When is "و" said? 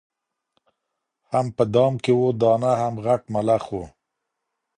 3.73-3.81